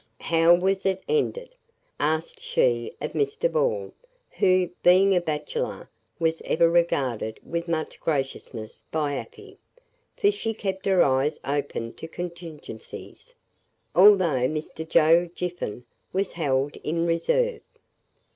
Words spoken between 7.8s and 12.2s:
graciousness by Afy, for she kept her eyes open to